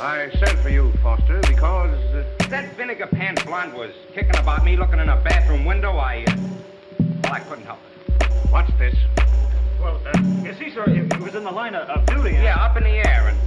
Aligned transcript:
I 0.00 0.30
sent 0.38 0.58
for 0.60 0.68
you, 0.68 0.92
Foster, 1.02 1.40
because. 1.42 1.90
Uh, 2.14 2.24
That 2.48 2.76
vinegar 2.76 3.06
pan 3.08 3.34
blonde 3.44 3.72
was 3.74 3.90
kicking 4.14 4.36
about 4.36 4.64
me 4.64 4.76
looking 4.76 5.00
in 5.00 5.08
a 5.08 5.16
bathroom 5.16 5.64
window. 5.64 5.96
I. 5.96 6.24
Uh, 6.28 6.36
well, 7.24 7.32
I 7.32 7.40
couldn't 7.40 7.64
help 7.64 7.78
it. 8.08 8.26
what's 8.50 8.70
this? 8.78 8.94
Well, 9.80 10.00
uh, 10.06 10.18
you 10.44 10.54
see, 10.54 10.70
sir, 10.70 10.84
it, 10.86 11.12
it 11.12 11.20
was 11.20 11.34
in 11.34 11.42
the 11.44 11.50
line 11.50 11.74
of, 11.74 11.88
of 11.88 12.06
duty. 12.06 12.34
and- 12.36 12.44
Yeah, 12.44 12.56
up 12.64 12.76
in 12.76 12.84
the 12.84 12.90
air. 13.06 13.28
And, 13.28 13.38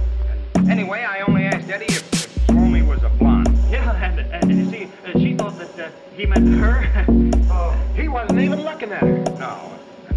and 0.56 0.70
anyway, 0.70 1.04
I 1.04 1.20
only 1.20 1.44
asked 1.44 1.70
Eddie 1.70 1.86
if, 1.86 2.12
if 2.12 2.46
Sloamy 2.46 2.82
was 2.82 3.02
a 3.04 3.08
blonde. 3.10 3.48
Yeah, 3.70 3.90
and, 4.04 4.20
and 4.20 4.50
you 4.58 4.70
see, 4.70 4.88
uh, 5.06 5.18
she 5.18 5.34
thought 5.36 5.56
that 5.58 5.78
uh, 5.78 5.88
he 6.16 6.26
meant 6.26 6.48
her. 6.58 7.06
Oh, 7.52 7.72
he 7.96 8.06
wasn't 8.06 8.38
even 8.40 8.62
looking 8.62 8.92
at 8.92 9.00
her. 9.02 9.18
No. 9.38 9.72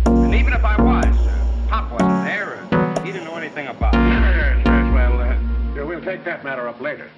And, 0.05 0.07
and 0.25 0.35
even 0.35 0.53
if 0.53 0.63
I 0.63 0.79
was, 0.79 1.05
uh, 1.05 1.65
Pop 1.67 1.91
wasn't 1.91 2.25
there. 2.25 2.59
Uh, 2.71 3.01
he 3.03 3.11
didn't 3.11 3.25
know 3.25 3.35
anything 3.37 3.67
about 3.67 3.95
it. 3.95 4.62
We'll 5.85 6.01
take 6.01 6.23
that 6.25 6.43
matter 6.43 6.67
up 6.67 6.79
later. 6.79 7.09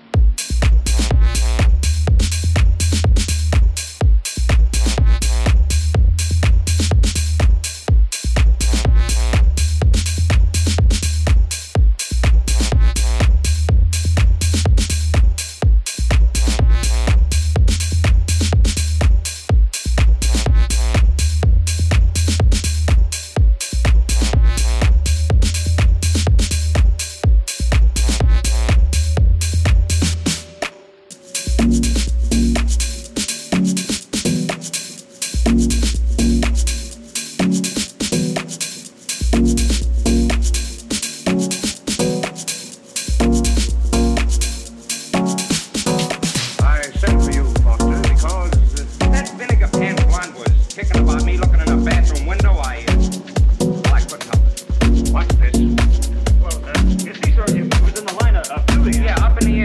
Yeah, 59.06 59.24
up 59.24 59.40
in 59.40 59.52
the 59.52 59.60
air. 59.60 59.65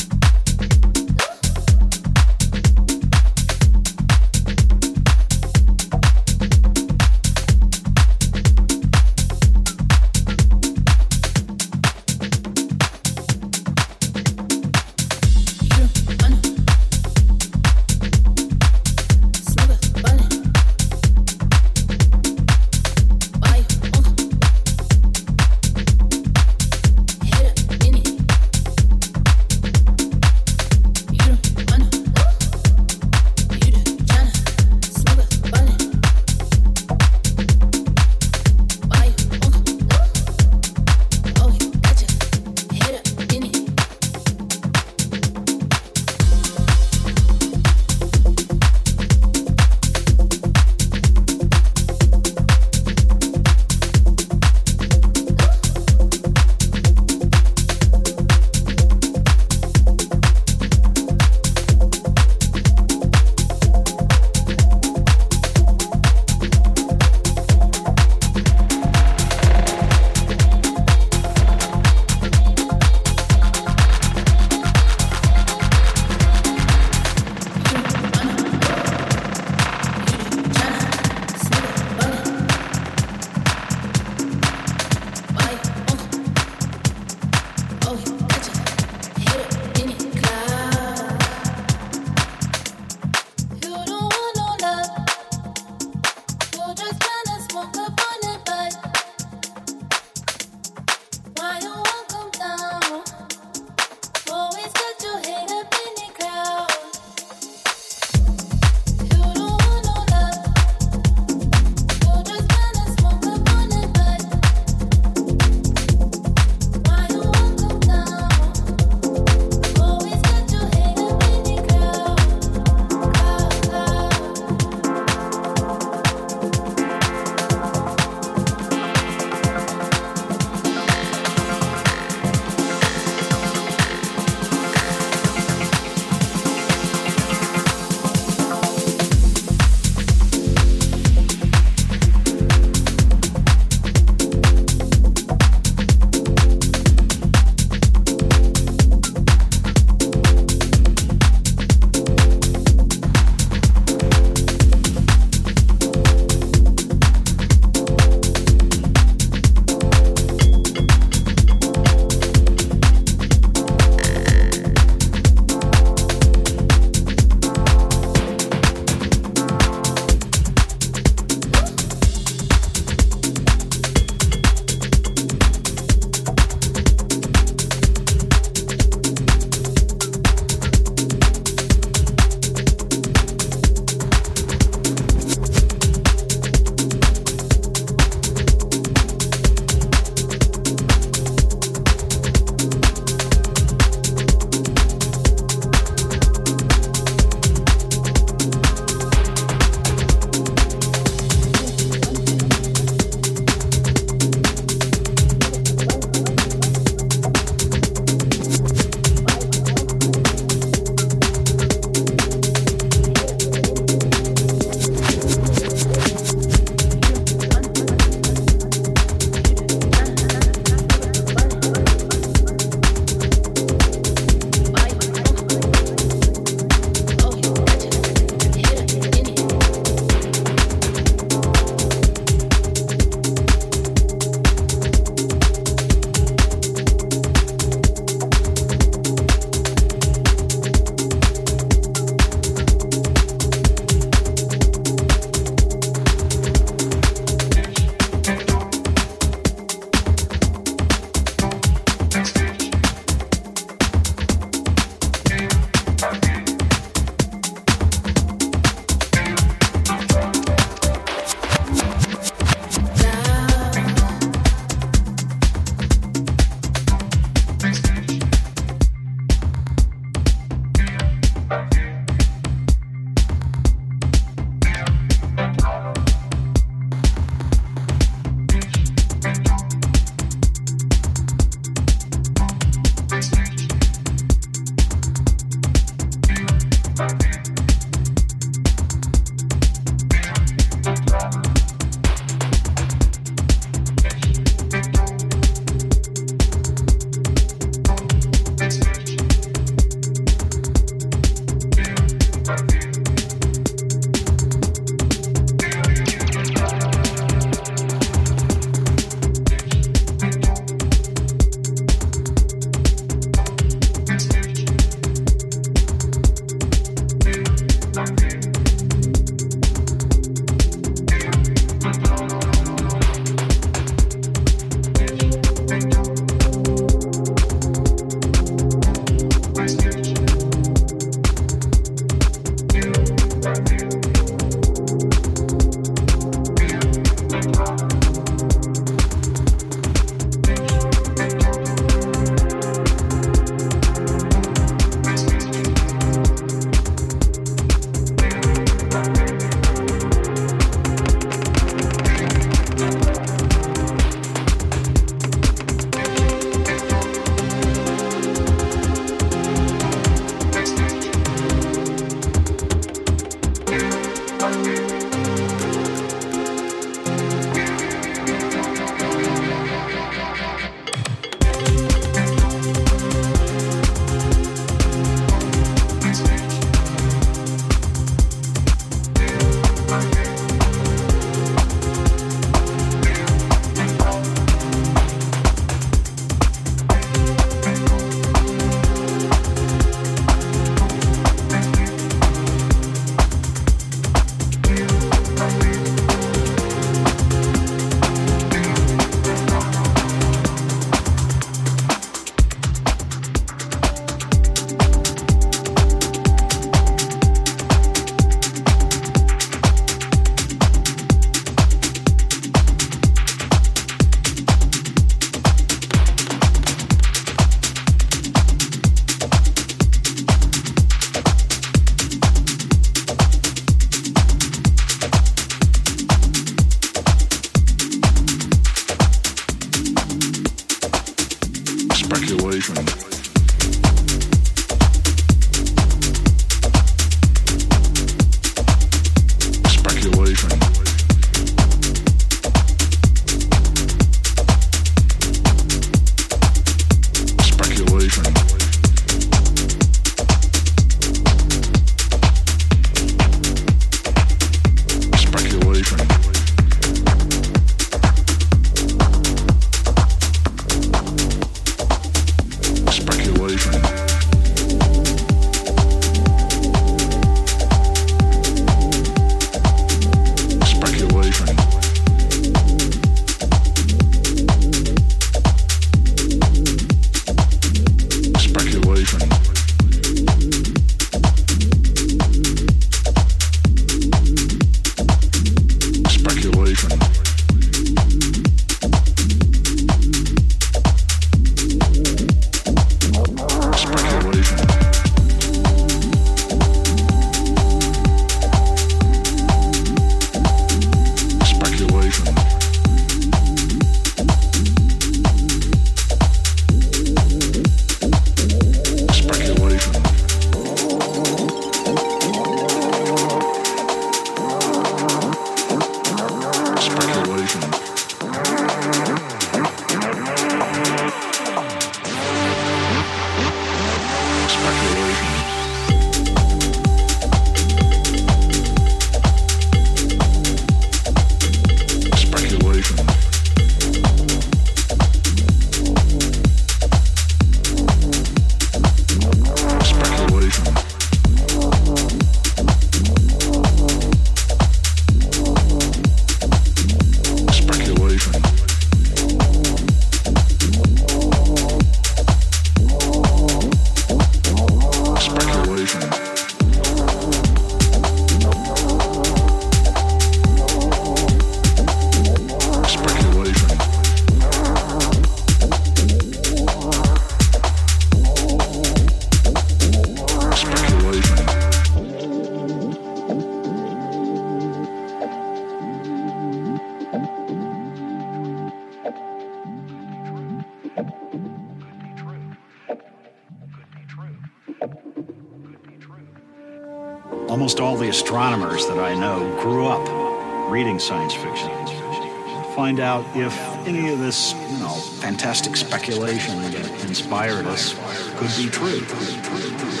If 593.35 593.57
any 593.87 594.11
of 594.11 594.19
this, 594.19 594.53
you 594.53 594.77
know, 594.79 594.95
fantastic 595.21 595.75
speculation 595.75 596.61
that 596.61 597.05
inspired 597.05 597.65
us 597.65 597.93
could 598.37 598.51
be 598.57 598.69
true. 598.69 600.00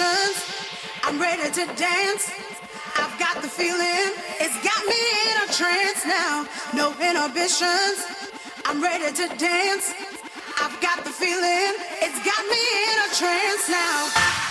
Inhibitions. 0.00 0.70
I'm 1.02 1.20
ready 1.20 1.50
to 1.50 1.66
dance. 1.74 2.30
I've 2.96 3.18
got 3.18 3.42
the 3.42 3.48
feeling. 3.48 4.14
It's 4.40 4.56
got 4.62 4.86
me 4.86 5.00
in 5.28 5.48
a 5.48 5.52
trance 5.52 6.06
now. 6.06 6.46
No 6.74 6.92
inhibitions. 7.00 8.06
I'm 8.64 8.82
ready 8.82 9.12
to 9.12 9.28
dance. 9.36 9.92
I've 10.60 10.80
got 10.80 11.04
the 11.04 11.10
feeling. 11.10 11.74
It's 12.00 12.24
got 12.24 12.42
me 12.48 12.62
in 12.88 12.98
a 13.00 13.14
trance 13.14 13.68
now. 13.68 14.41